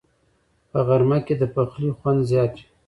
په 0.71 0.79
غرمه 0.87 1.17
کې 1.25 1.35
د 1.41 1.43
پخلي 1.53 1.91
خوند 1.97 2.19
زیات 2.29 2.51
وي 2.57 2.65